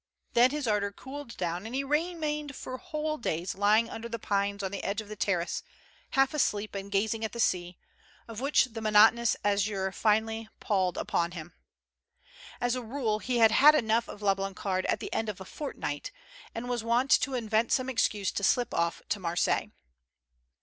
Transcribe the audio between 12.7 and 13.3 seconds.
a rule,